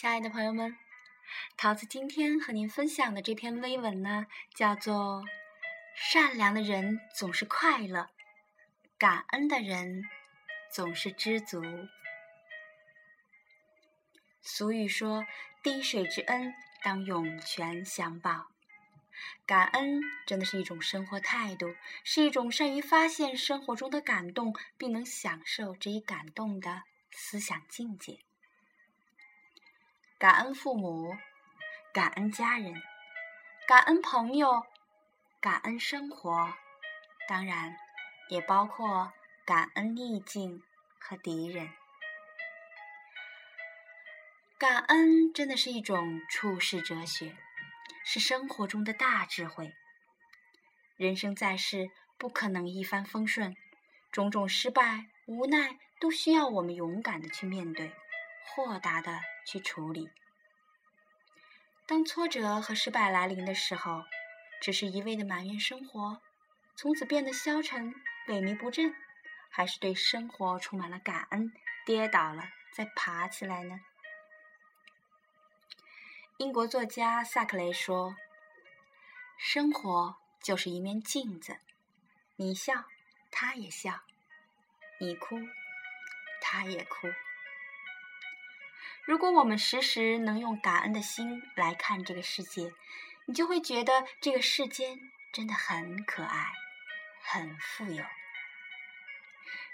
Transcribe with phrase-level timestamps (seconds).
[0.00, 0.76] 亲爱的朋友们，
[1.56, 5.24] 桃子今天和您分享的这篇微文呢，叫做
[5.96, 8.08] 《善良的人总是快乐，
[8.96, 10.04] 感恩的人
[10.70, 11.60] 总是知足》。
[14.40, 15.26] 俗语说
[15.64, 16.54] ：“滴水之恩，
[16.84, 18.52] 当涌泉相报。”
[19.46, 28.20] 感恩真的是一种生活态度，是一种善于发现生活中的感动，并能享受这一感动的思想境界。
[30.18, 31.16] 感恩父母，
[31.92, 32.74] 感恩家人，
[33.68, 34.66] 感恩朋友，
[35.40, 36.52] 感恩生活，
[37.28, 37.76] 当然
[38.28, 39.12] 也包括
[39.46, 40.60] 感恩逆境
[40.98, 41.70] 和敌人。
[44.58, 47.36] 感恩真的是一种处世哲学。
[48.04, 49.72] 是生活中的大智慧。
[50.96, 53.54] 人生在世，不可能一帆风顺，
[54.10, 57.92] 种种失败、无奈，都需要我们勇敢的去面对，
[58.46, 60.10] 豁达的去处理。
[61.86, 64.04] 当挫折和失败来临的时候，
[64.60, 66.20] 只是一味的埋怨生活，
[66.76, 67.94] 从此变得消沉、
[68.26, 68.94] 萎靡不振，
[69.48, 71.50] 还是对生活充满了感恩，
[71.86, 73.80] 跌倒了再爬起来呢？
[76.36, 78.14] 英国作家萨克雷说
[79.40, 81.58] ：“生活就是一面镜子，
[82.36, 82.84] 你笑，
[83.30, 84.02] 他也笑；
[85.00, 85.38] 你哭，
[86.42, 87.08] 他也哭。
[89.08, 92.74] 如果我们时时能用感恩的心来看这个世界，
[93.24, 95.00] 你就会觉得这个世间
[95.32, 96.52] 真的很可爱，
[97.22, 98.04] 很富有。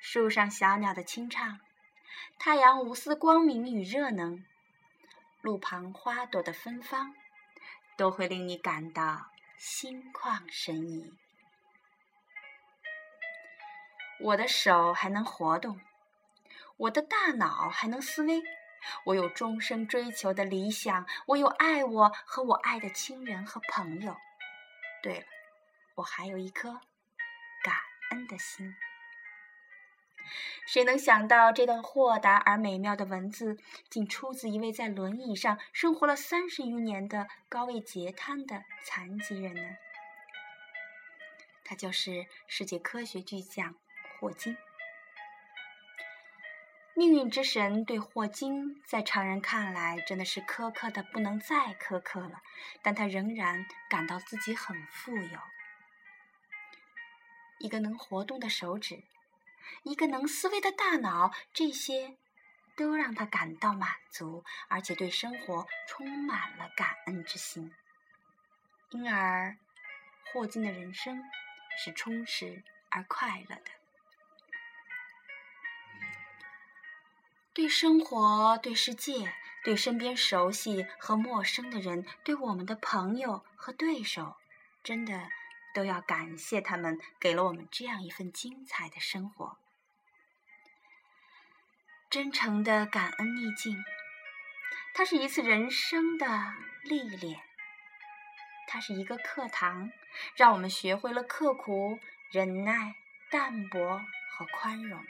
[0.00, 1.58] 树上小鸟的清唱，
[2.38, 4.44] 太阳无私光明与热能。”
[5.42, 7.16] 路旁花朵的芬芳，
[7.96, 11.12] 都会令你感到心旷神怡。
[14.20, 15.80] 我的手还能活动，
[16.76, 18.40] 我的大脑还能思维，
[19.04, 24.16] 我有终生追求的理想，我有爱我和我爱的亲人和朋友。
[25.02, 25.26] 对了，
[25.96, 26.80] 我还有一颗
[27.62, 27.76] 感
[28.10, 28.74] 恩的心。
[30.66, 33.58] 谁能想到这段豁达而美妙的文字，
[33.90, 39.76] 竟出自一位在轮椅上生活了三十余年的高位截瘫的残疾人呢？
[41.62, 43.74] 他就是世界科学巨匠
[44.18, 44.56] 霍金。
[46.96, 52.40] 命运之神对霍金，在常人看来真的是苛刻的不能再苛刻了，
[52.82, 55.40] 但他仍然感到自己很富有，
[57.58, 59.02] 一个能活动的手指。
[59.82, 62.16] 一个能思维的大脑，这些
[62.76, 67.72] 都让他感到满足，而且对生活充满了感恩之心。
[68.90, 69.56] 因而，
[70.32, 71.24] 霍金的人生
[71.76, 73.83] 是充实而快乐的。
[77.54, 79.32] 对生活、对世界、
[79.64, 84.36] 对身边熟悉和陌生的人、对我们的朋友和对手，
[84.82, 85.30] 真的。
[85.74, 89.58] 都要感谢他们给了我们这样一份精彩的生活。
[92.08, 93.82] 真诚的感恩逆境，
[94.94, 96.54] 它是一次人生的
[96.84, 97.40] 历练，
[98.68, 99.90] 它是一个课堂，
[100.36, 101.98] 让我们学会了刻苦、
[102.30, 102.94] 忍耐、
[103.28, 104.00] 淡泊
[104.30, 105.04] 和宽容。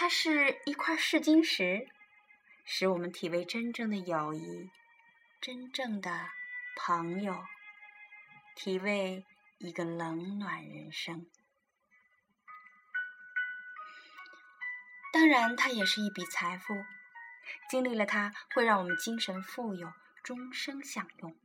[0.00, 1.88] 它是一块试金石，
[2.64, 4.70] 使我们体味真正的友谊，
[5.40, 6.28] 真正的
[6.76, 7.44] 朋友。
[8.54, 9.26] 体味
[9.58, 11.26] 一个冷暖人生，
[15.12, 16.84] 当然，它也是一笔财富。
[17.68, 19.92] 经历了它，会让我们精神富有，
[20.22, 21.36] 终生享用。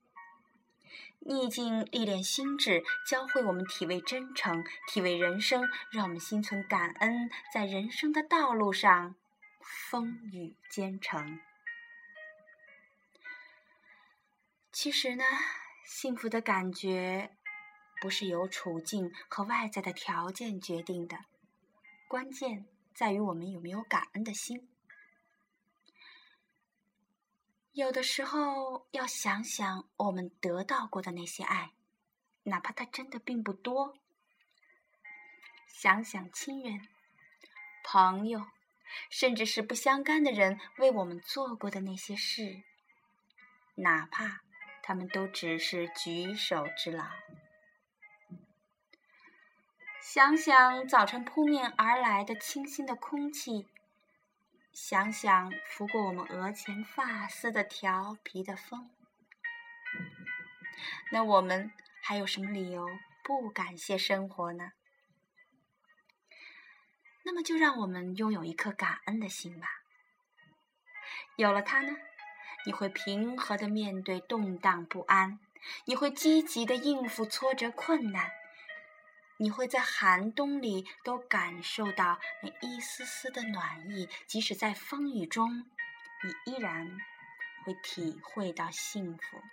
[1.25, 9.15] 逆境历练心智，教会我们体味真诚，体味人生，让我们心存感恩，在人生的道路上
[9.61, 11.39] 风雨兼程。
[14.71, 15.23] 其实呢？
[15.85, 17.29] 幸福的感觉
[18.01, 21.17] 不是由处境和外在的条件决定的，
[22.07, 24.69] 关键在于我们有没有感恩的心。
[27.73, 31.71] 有的时候要想想我们得到过的那些爱，
[32.43, 33.97] 哪怕它真的并不多。
[35.67, 36.87] 想想亲人、
[37.83, 38.45] 朋友，
[39.09, 42.61] 甚至是不相干的人为我们做过的那些事，
[43.75, 44.41] 哪怕……
[44.85, 47.05] 他们都只是举手之劳。
[50.01, 53.65] 想想早晨扑面而来的清新的空气，
[54.73, 58.89] 想想拂过我们额前发丝的调皮的风，
[61.11, 61.71] 那我们
[62.01, 62.87] 还有什么理由
[63.23, 64.71] 不感谢生活呢？
[67.23, 69.67] 那么就让我们拥有一颗感恩的心吧。
[71.35, 71.95] 有了它呢，
[72.65, 75.39] 你会平和的面对动荡不安，
[75.85, 78.31] 你会积极的应付挫折困难，
[79.43, 85.65] 你会在寒冬里都感受到那一丝丝的暖意，即使在风雨中，
[86.23, 86.97] 你依然
[87.65, 89.43] 会体会到幸福。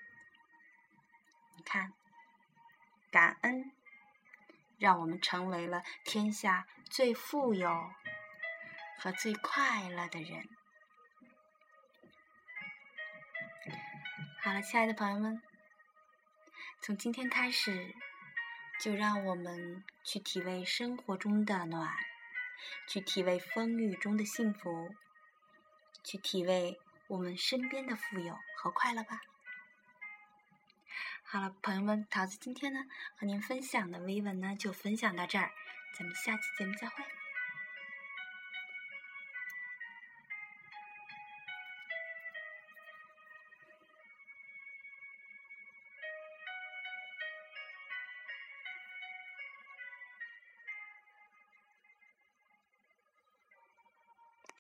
[1.57, 1.93] 你看，
[3.11, 3.73] 感恩。
[4.79, 7.91] 让我们成为了天下最富有
[8.97, 10.49] 和最快乐的人。
[14.41, 15.43] 好了，亲爱的朋友们，
[16.81, 17.95] 从今天开始，
[18.81, 21.95] 就让我们去体味生活中的暖，
[22.89, 24.95] 去体味风雨中的幸福，
[26.03, 29.21] 去体味我们身边的富有和快乐吧。
[31.23, 32.81] 好了，朋友们，桃子今天呢
[33.17, 35.51] 和您分享的微文呢就分享到这儿，
[35.95, 37.05] 咱们下期节目再会。